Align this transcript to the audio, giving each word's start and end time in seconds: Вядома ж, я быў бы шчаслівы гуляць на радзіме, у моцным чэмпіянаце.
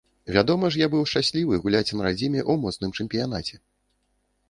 Вядома 0.35 0.71
ж, 0.75 0.79
я 0.83 0.87
быў 0.93 1.03
бы 1.03 1.11
шчаслівы 1.11 1.61
гуляць 1.67 1.95
на 1.99 2.09
радзіме, 2.09 2.49
у 2.55 2.59
моцным 2.65 2.91
чэмпіянаце. 3.01 3.65